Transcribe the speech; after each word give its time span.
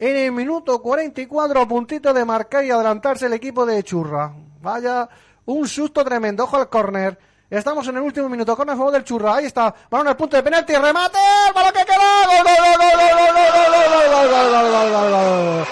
en 0.00 0.16
el 0.16 0.32
minuto 0.32 0.80
44 0.80 1.60
a 1.60 1.68
puntito 1.68 2.14
de 2.14 2.24
marcar 2.24 2.64
y 2.64 2.70
adelantarse 2.70 3.26
el 3.26 3.34
equipo 3.34 3.66
de 3.66 3.82
Churra. 3.84 4.32
Vaya, 4.62 5.06
un 5.44 5.68
susto 5.68 6.02
tremendo. 6.02 6.44
Ojo 6.44 6.56
al 6.56 6.70
córner. 6.70 7.18
Estamos 7.50 7.86
en 7.86 7.96
el 7.96 8.02
último 8.02 8.28
minuto. 8.30 8.52
El 8.52 8.76
juego 8.76 8.90
del 8.90 9.04
Churra. 9.04 9.34
Ahí 9.36 9.44
está. 9.44 9.74
Balón 9.90 10.08
al 10.08 10.16
punto 10.16 10.38
de 10.38 10.42
penalti. 10.42 10.72
Remate. 10.74 11.18
Balón 11.54 11.72
que 11.72 11.84
queda. 11.84 12.26
Gol, 12.26 12.44
gol, 12.44 12.56
gol, 12.56 12.78
gol, 12.78 12.96
gol, 12.96 13.28
gol, 14.10 14.30
gol, 14.30 14.50
gol, 14.50 14.70
gol, 14.72 14.72
gol, 14.72 14.92
gol, 14.92 15.10
gol, 15.10 15.66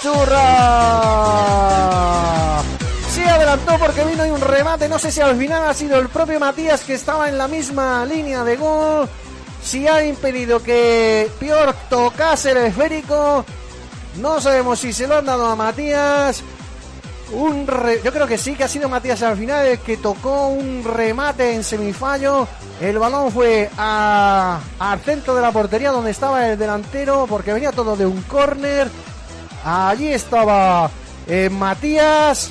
Churra. 0.00 0.44
Sí 3.10 3.22
adelantó 3.22 3.76
porque 3.80 4.04
vino 4.04 4.22
ahí 4.22 4.30
un 4.30 4.40
remate. 4.40 4.88
No 4.88 5.00
sé 5.00 5.10
si 5.10 5.20
al 5.20 5.36
final 5.36 5.64
ha 5.64 5.74
sido 5.74 5.98
el 5.98 6.08
propio 6.08 6.38
Matías 6.38 6.84
que 6.84 6.94
estaba 6.94 7.28
en 7.28 7.36
la 7.36 7.48
misma 7.48 8.06
línea 8.06 8.44
de 8.44 8.56
gol. 8.56 9.08
Si 9.68 9.86
ha 9.86 10.02
impedido 10.02 10.62
que 10.62 11.30
Pior 11.38 11.74
tocase 11.90 12.52
el 12.52 12.56
esférico. 12.56 13.44
No 14.16 14.40
sabemos 14.40 14.78
si 14.78 14.94
se 14.94 15.06
lo 15.06 15.18
han 15.18 15.26
dado 15.26 15.44
a 15.44 15.56
Matías. 15.56 16.42
Un 17.32 17.66
Yo 18.02 18.10
creo 18.10 18.26
que 18.26 18.38
sí, 18.38 18.54
que 18.54 18.64
ha 18.64 18.68
sido 18.68 18.88
Matías 18.88 19.22
al 19.22 19.36
final 19.36 19.66
el 19.66 19.78
que 19.80 19.98
tocó 19.98 20.48
un 20.48 20.82
remate 20.84 21.52
en 21.52 21.62
semifallo. 21.62 22.48
El 22.80 22.98
balón 22.98 23.30
fue 23.30 23.68
al 23.76 25.00
centro 25.04 25.34
de 25.34 25.42
la 25.42 25.52
portería 25.52 25.90
donde 25.90 26.12
estaba 26.12 26.48
el 26.48 26.58
delantero 26.58 27.26
porque 27.28 27.52
venía 27.52 27.70
todo 27.70 27.94
de 27.94 28.06
un 28.06 28.22
córner. 28.22 28.88
Allí 29.66 30.08
estaba 30.08 30.90
eh, 31.26 31.50
Matías. 31.50 32.50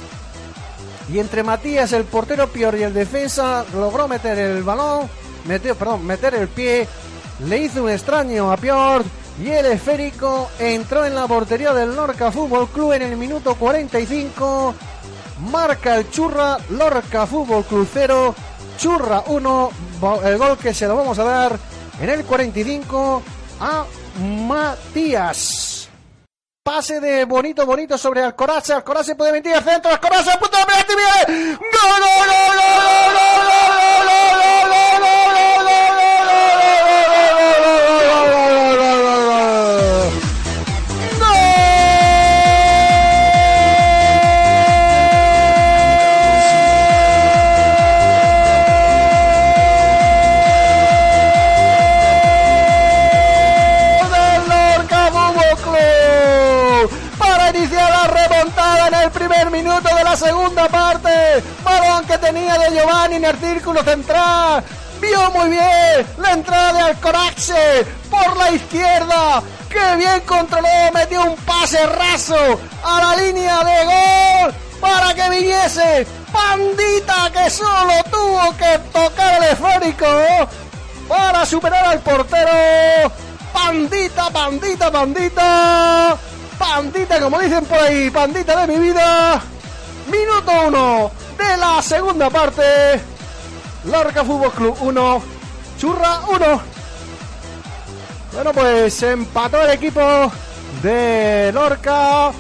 Y 1.11 1.17
entre 1.17 1.41
Matías, 1.41 1.94
el 1.94 2.03
portero 2.03 2.47
Pior 2.47 2.77
y 2.77 2.84
el 2.84 2.94
defensa 2.94 3.66
logró 3.73 4.08
meter 4.08 4.38
el 4.38 4.61
balón, 4.61 5.09
metió, 5.45 5.73
perdón, 5.73 6.05
meter 6.05 6.36
el 6.36 6.47
pie, 6.49 6.88
le 7.39 7.57
hizo 7.57 7.83
un 7.83 7.89
extraño 7.89 8.51
a 8.51 8.57
Pior 8.57 9.03
y 9.43 9.49
el 9.49 9.67
esférico 9.67 10.49
entró 10.59 11.05
en 11.05 11.13
la 11.16 11.27
portería 11.27 11.73
del 11.73 11.95
Lorca 11.95 12.31
Fútbol 12.31 12.67
Club 12.69 12.94
en 12.94 13.03
el 13.03 13.17
minuto 13.17 13.55
45. 13.55 14.73
Marca 15.52 15.95
el 15.95 16.09
Churra, 16.09 16.57
Lorca 16.71 17.27
Fútbol 17.27 17.63
Club 17.63 17.88
0, 17.94 18.35
Churra 18.77 19.23
1, 19.27 19.71
el 20.23 20.38
gol 20.38 20.57
que 20.57 20.73
se 20.73 20.88
lo 20.88 20.95
vamos 20.95 21.19
a 21.19 21.23
dar 21.23 21.59
en 22.02 22.09
el 22.09 22.25
45 22.25 23.21
a 23.59 23.85
Matías. 24.19 25.89
Pase 26.63 26.99
de 26.99 27.23
bonito, 27.23 27.66
bonito 27.66 27.97
sobre. 27.97 28.22
Alcoraz 28.22 28.66
se 29.03 29.16
puede 29.16 29.31
meter 29.31 29.63
centro. 29.63 29.89
Alcoraz 29.89 30.27
a 30.27 30.38
punto 30.38 30.57
de 30.57 30.66
penalti. 30.66 30.94
¡Bien! 30.97 31.57
¡Gol, 31.57 31.61
gol, 31.61 32.09
gol, 32.17 32.27
gol, 32.27 32.57
gol, 32.57 32.73
gol, 32.75 33.13
gol, 33.13 33.36
primer 59.38 59.52
minuto 59.52 59.95
de 59.95 60.03
la 60.03 60.16
segunda 60.16 60.67
parte. 60.67 61.09
Balón 61.63 62.05
que 62.05 62.17
tenía 62.17 62.57
de 62.57 62.75
Giovanni 62.75 63.16
en 63.17 63.25
el 63.25 63.38
círculo 63.38 63.83
central. 63.83 64.63
Vio 64.99 65.31
muy 65.31 65.49
bien 65.49 66.07
la 66.17 66.31
entrada 66.31 66.73
de 66.73 66.81
Alcoraxe 66.81 67.85
por 68.09 68.38
la 68.38 68.52
izquierda. 68.52 69.44
Que 69.69 69.95
bien 69.97 70.21
controló, 70.21 70.67
metió 70.94 71.23
un 71.23 71.35
pase 71.38 71.85
raso 71.85 72.59
a 72.83 73.02
la 73.02 73.21
línea 73.21 73.63
de 73.63 73.85
gol 73.85 74.53
para 74.79 75.13
que 75.13 75.29
viniese 75.29 76.07
Pandita 76.31 77.31
que 77.31 77.50
solo 77.50 77.94
tuvo 78.12 78.56
que 78.57 78.79
tocar 78.91 79.44
el 79.44 79.50
esférico 79.51 80.07
para 81.07 81.45
superar 81.45 81.85
al 81.85 82.00
portero. 82.00 83.12
Pandita, 83.53 84.29
pandita, 84.29 84.91
pandita. 84.91 86.17
Pandita, 86.57 87.19
como 87.19 87.40
dicen 87.40 87.66
por 87.66 87.78
ahí, 87.78 88.09
pandita 88.09 88.66
de 88.66 88.73
mi 88.73 88.79
vida. 88.79 89.41
Minuto 90.12 90.51
uno 90.68 91.12
de 91.38 91.57
la 91.57 91.81
segunda 91.81 92.29
parte. 92.29 92.63
Lorca 93.85 94.23
Fútbol 94.23 94.51
Club 94.51 94.78
1, 94.81 95.22
Churra 95.78 96.22
1. 96.29 96.62
Bueno, 98.34 98.53
pues 98.53 99.01
empató 99.03 99.62
el 99.63 99.72
equipo 99.72 100.31
de 100.81 101.51
Lorca 101.53 102.31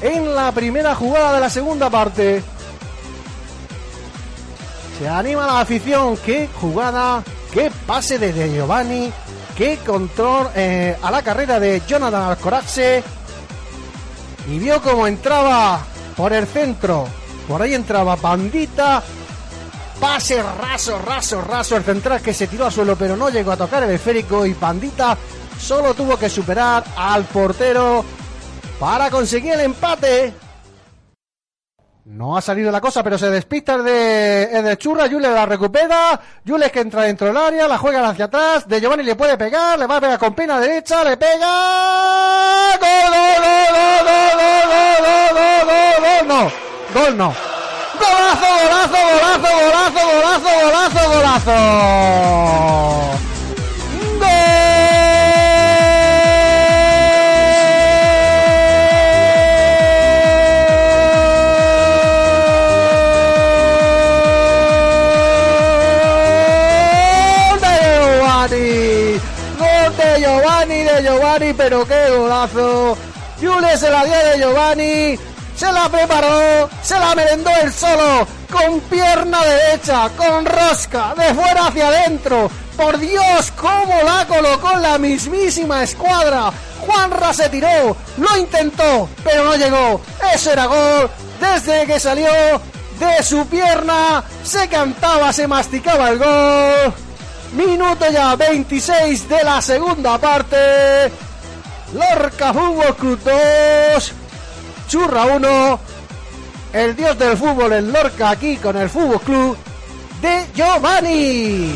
en 0.00 0.34
la 0.34 0.52
primera 0.52 0.94
jugada 0.94 1.34
de 1.34 1.40
la 1.40 1.50
segunda 1.50 1.90
parte. 1.90 2.42
Se 4.98 5.08
anima 5.08 5.46
la 5.46 5.60
afición. 5.60 6.16
Qué 6.18 6.48
jugada, 6.60 7.22
qué 7.52 7.70
pase 7.86 8.18
de 8.18 8.32
De 8.32 8.52
Giovanni, 8.52 9.12
qué 9.56 9.78
control 9.78 10.48
eh, 10.54 10.96
a 11.02 11.10
la 11.10 11.22
carrera 11.22 11.58
de 11.58 11.82
Jonathan 11.86 12.30
Alcoraxe. 12.30 13.02
Y 14.48 14.58
vio 14.58 14.82
cómo 14.82 15.06
entraba 15.06 15.80
por 16.16 16.32
el 16.32 16.46
centro. 16.46 17.06
Por 17.48 17.62
ahí 17.62 17.74
entraba 17.74 18.16
Pandita. 18.16 19.02
Pase 20.00 20.42
raso, 20.42 20.98
raso, 20.98 21.40
raso. 21.40 21.76
El 21.76 21.84
central 21.84 22.20
que 22.20 22.34
se 22.34 22.46
tiró 22.46 22.66
al 22.66 22.72
suelo 22.72 22.96
pero 22.96 23.16
no 23.16 23.30
llegó 23.30 23.52
a 23.52 23.56
tocar 23.56 23.82
el 23.82 23.90
esférico. 23.90 24.44
Y 24.46 24.54
Pandita 24.54 25.16
solo 25.60 25.94
tuvo 25.94 26.18
que 26.18 26.28
superar 26.28 26.84
al 26.96 27.24
portero 27.24 28.04
para 28.78 29.10
conseguir 29.10 29.52
el 29.52 29.60
empate. 29.60 30.34
No 32.04 32.36
ha 32.36 32.40
salido 32.40 32.72
la 32.72 32.80
cosa, 32.80 33.04
pero 33.04 33.16
se 33.16 33.30
despista 33.30 33.74
el 33.74 33.84
de, 33.84 34.76
Churra. 34.76 35.08
Jules 35.08 35.30
la 35.30 35.46
recupera. 35.46 36.20
Jules 36.44 36.72
que 36.72 36.80
entra 36.80 37.02
dentro 37.02 37.28
del 37.28 37.36
área, 37.36 37.68
la 37.68 37.78
juega 37.78 38.08
hacia 38.08 38.24
atrás. 38.24 38.66
De 38.66 38.80
Giovanni 38.80 39.04
le 39.04 39.14
puede 39.14 39.38
pegar, 39.38 39.78
le 39.78 39.86
va 39.86 39.98
a 39.98 40.00
pegar 40.00 40.18
con 40.18 40.34
pena 40.34 40.58
derecha, 40.58 41.04
le 41.04 41.16
pega. 41.16 42.76
¡Gol, 42.80 42.90
gol, 42.90 43.36
gol, 43.38 43.60
gol, 43.72 44.02
gol, 44.02 44.32
gol, 44.34 44.34
gol, 44.34 45.06
gol, 45.06 45.46
gol, 45.46 46.00
gol! 46.00 46.26
No, 46.26 46.50
gol 46.92 47.16
no. 47.16 47.34
¡Golazo, 48.00 48.48
golazo, 48.62 48.98
golazo, 49.12 49.50
golazo, 49.62 50.00
golazo, 50.10 50.50
golazo, 50.64 51.00
golazo! 51.12 53.01
Giovanni, 70.22 70.84
de 70.84 71.02
Giovanni! 71.02 71.52
¡Pero 71.52 71.84
qué 71.84 72.10
golazo! 72.16 72.96
Jules 73.40 73.80
se 73.80 73.90
la 73.90 74.04
dio 74.04 74.14
de 74.14 74.38
Giovanni, 74.38 75.18
se 75.56 75.72
la 75.72 75.88
preparó, 75.88 76.70
se 76.80 76.96
la 76.96 77.12
merendó 77.16 77.50
él 77.60 77.72
solo, 77.72 78.24
con 78.52 78.80
pierna 78.82 79.42
derecha, 79.44 80.08
con 80.16 80.46
rosca, 80.46 81.12
de 81.16 81.34
fuera 81.34 81.66
hacia 81.66 81.88
adentro. 81.88 82.48
Por 82.76 82.98
Dios, 82.98 83.52
cómo 83.56 84.00
la 84.04 84.24
colocó 84.28 84.76
la 84.76 84.96
mismísima 84.96 85.82
escuadra. 85.82 86.52
Juanra 86.86 87.34
se 87.34 87.48
tiró, 87.48 87.96
lo 88.16 88.38
intentó, 88.38 89.08
pero 89.24 89.44
no 89.44 89.56
llegó. 89.56 90.00
Eso 90.32 90.52
era 90.52 90.66
gol. 90.66 91.10
Desde 91.40 91.84
que 91.86 91.98
salió 91.98 92.30
de 93.00 93.22
su 93.24 93.44
pierna, 93.46 94.22
se 94.44 94.68
cantaba, 94.68 95.32
se 95.32 95.48
masticaba 95.48 96.10
el 96.10 96.18
gol. 96.18 96.94
Minuto 97.52 98.10
ya 98.10 98.34
26 98.36 99.28
de 99.28 99.44
la 99.44 99.60
segunda 99.60 100.18
parte. 100.18 101.10
Lorca 101.92 102.54
Fútbol 102.54 102.96
Club 102.96 103.20
2, 103.94 104.12
Churra 104.88 105.24
1, 105.26 105.80
el 106.72 106.96
dios 106.96 107.18
del 107.18 107.36
fútbol 107.36 107.74
en 107.74 107.92
Lorca 107.92 108.30
aquí 108.30 108.56
con 108.56 108.78
el 108.78 108.88
Fútbol 108.88 109.20
Club 109.20 109.56
de 110.22 110.46
Giovanni. 110.54 111.74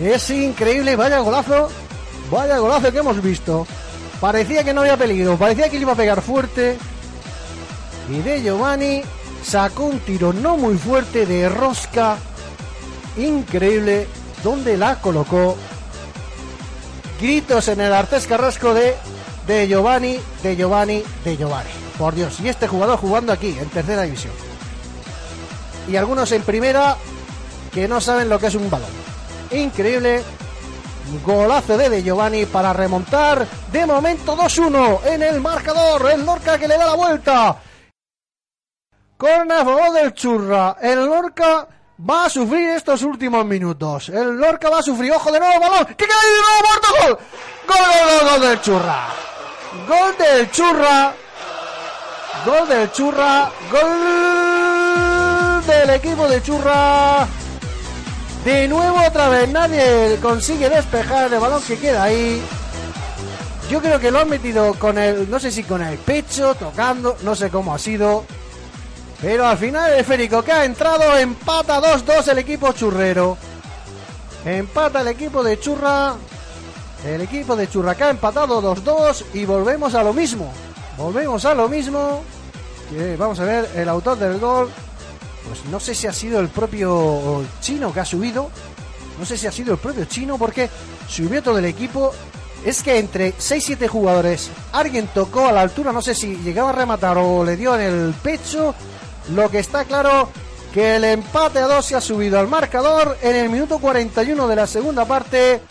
Es 0.00 0.30
increíble, 0.30 0.96
vaya 0.96 1.18
golazo, 1.18 1.68
vaya 2.30 2.58
golazo 2.58 2.90
que 2.90 2.98
hemos 2.98 3.22
visto. 3.22 3.66
Parecía 4.20 4.64
que 4.64 4.72
no 4.72 4.80
había 4.80 4.96
peligro, 4.96 5.36
parecía 5.36 5.68
que 5.68 5.76
le 5.76 5.82
iba 5.82 5.92
a 5.92 5.96
pegar 5.96 6.22
fuerte. 6.22 6.78
Y 8.10 8.20
de 8.20 8.42
Giovanni 8.42 9.02
sacó 9.42 9.84
un 9.84 9.98
tiro 10.00 10.32
no 10.32 10.56
muy 10.56 10.78
fuerte 10.78 11.26
de 11.26 11.50
rosca. 11.50 12.16
Increíble, 13.16 14.08
donde 14.42 14.76
la 14.76 15.00
colocó 15.00 15.56
gritos 17.20 17.68
en 17.68 17.80
el 17.80 17.92
Artés 17.92 18.26
Carrasco 18.26 18.74
de, 18.74 18.94
de 19.46 19.68
Giovanni, 19.68 20.18
de 20.42 20.56
Giovanni, 20.56 21.02
de 21.24 21.36
Giovanni. 21.36 21.70
Por 21.98 22.14
Dios, 22.14 22.40
y 22.40 22.48
este 22.48 22.66
jugador 22.66 22.98
jugando 22.98 23.32
aquí, 23.32 23.56
en 23.58 23.68
tercera 23.68 24.02
división. 24.02 24.32
Y 25.88 25.96
algunos 25.96 26.32
en 26.32 26.42
primera 26.42 26.96
que 27.72 27.88
no 27.88 28.00
saben 28.00 28.28
lo 28.28 28.38
que 28.38 28.46
es 28.46 28.54
un 28.54 28.70
balón. 28.70 28.88
increíble. 29.50 30.22
Golazo 31.24 31.76
de 31.76 31.90
De 31.90 32.02
Giovanni 32.02 32.46
para 32.46 32.72
remontar. 32.72 33.46
De 33.70 33.84
momento 33.84 34.36
2-1 34.36 35.04
en 35.06 35.22
el 35.22 35.40
marcador. 35.40 36.10
El 36.10 36.24
Lorca 36.24 36.58
que 36.58 36.66
le 36.66 36.78
da 36.78 36.86
la 36.86 36.94
vuelta. 36.94 37.56
Con 39.16 39.52
a 39.52 39.90
del 39.92 40.14
Churra. 40.14 40.76
El 40.80 41.04
Lorca 41.04 41.68
va 41.98 42.26
a 42.26 42.30
sufrir 42.30 42.70
estos 42.70 43.02
últimos 43.02 43.44
minutos. 43.44 44.08
El 44.08 44.36
Lorca 44.36 44.70
va 44.70 44.78
a 44.78 44.82
sufrir. 44.82 45.12
Ojo 45.12 45.30
de 45.30 45.40
nuevo, 45.40 45.60
balón. 45.60 45.86
¡Que 45.86 46.06
cae 46.06 46.26
de 46.26 46.40
nuevo, 46.40 46.62
muerto! 46.68 46.88
¡Gol! 47.00 47.18
¡Gol, 47.68 47.78
gol, 47.78 48.08
gol, 48.08 48.28
gol 48.30 48.40
del 48.48 48.60
Churra! 48.60 49.08
Gol 49.88 50.16
del 50.18 50.50
Churra. 50.50 51.14
Gol 52.46 52.68
del 52.68 52.92
Churra. 52.92 53.50
Gol 53.70 55.66
del 55.66 55.90
equipo 55.90 56.28
de 56.28 56.42
Churra. 56.42 57.26
De 58.44 58.68
nuevo 58.68 59.02
otra 59.06 59.30
vez 59.30 59.48
nadie 59.48 60.18
consigue 60.20 60.68
despejar 60.68 61.32
el 61.32 61.40
balón 61.40 61.62
que 61.62 61.78
queda 61.78 62.04
ahí. 62.04 62.42
Yo 63.70 63.80
creo 63.80 63.98
que 63.98 64.10
lo 64.10 64.20
han 64.20 64.28
metido 64.28 64.74
con 64.74 64.98
el, 64.98 65.30
no 65.30 65.40
sé 65.40 65.50
si 65.50 65.64
con 65.64 65.80
el 65.82 65.96
pecho, 65.96 66.54
tocando, 66.54 67.16
no 67.22 67.34
sé 67.34 67.48
cómo 67.48 67.74
ha 67.74 67.78
sido. 67.78 68.26
Pero 69.24 69.46
al 69.46 69.56
final 69.56 69.90
el 69.90 70.00
esférico 70.00 70.42
que 70.42 70.52
ha 70.52 70.66
entrado 70.66 71.16
empata 71.16 71.80
2-2 71.80 72.28
el 72.28 72.38
equipo 72.40 72.72
churrero. 72.72 73.38
Empata 74.44 75.00
el 75.00 75.08
equipo 75.08 75.42
de 75.42 75.58
Churra. 75.58 76.14
El 77.06 77.22
equipo 77.22 77.56
de 77.56 77.66
Churra 77.66 77.94
que 77.94 78.04
ha 78.04 78.10
empatado 78.10 78.60
2-2 78.60 79.24
y 79.32 79.46
volvemos 79.46 79.94
a 79.94 80.02
lo 80.02 80.12
mismo. 80.12 80.52
Volvemos 80.98 81.42
a 81.46 81.54
lo 81.54 81.70
mismo. 81.70 82.22
Vamos 83.16 83.40
a 83.40 83.44
ver 83.44 83.70
el 83.74 83.88
autor 83.88 84.18
del 84.18 84.38
gol. 84.38 84.70
Pues 85.48 85.64
no 85.70 85.80
sé 85.80 85.94
si 85.94 86.06
ha 86.06 86.12
sido 86.12 86.38
el 86.38 86.48
propio 86.48 87.44
chino 87.62 87.94
que 87.94 88.00
ha 88.00 88.04
subido. 88.04 88.50
No 89.18 89.24
sé 89.24 89.38
si 89.38 89.46
ha 89.46 89.52
sido 89.52 89.72
el 89.72 89.78
propio 89.78 90.04
chino 90.04 90.36
porque 90.36 90.68
subió 91.08 91.42
todo 91.42 91.58
el 91.58 91.64
equipo. 91.64 92.12
Es 92.62 92.82
que 92.82 92.98
entre 92.98 93.34
6-7 93.34 93.88
jugadores 93.88 94.50
alguien 94.72 95.06
tocó 95.14 95.46
a 95.46 95.52
la 95.52 95.62
altura, 95.62 95.92
no 95.92 96.02
sé 96.02 96.14
si 96.14 96.36
llegaba 96.36 96.70
a 96.70 96.74
rematar 96.74 97.16
o 97.16 97.42
le 97.42 97.56
dio 97.56 97.74
en 97.74 97.80
el 97.80 98.14
pecho. 98.22 98.74
Lo 99.30 99.50
que 99.50 99.58
está 99.58 99.84
claro 99.84 100.28
que 100.72 100.96
el 100.96 101.04
empate 101.04 101.60
a 101.60 101.66
2 101.66 101.84
se 101.84 101.96
ha 101.96 102.00
subido 102.00 102.38
al 102.38 102.48
marcador 102.48 103.16
en 103.22 103.36
el 103.36 103.48
minuto 103.48 103.78
41 103.78 104.48
de 104.48 104.56
la 104.56 104.66
segunda 104.66 105.04
parte. 105.04 105.62